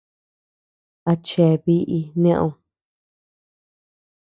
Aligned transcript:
¿A 1.11 1.13
chea 1.25 1.53
biʼi 1.63 1.99
neʼed.? 2.21 2.53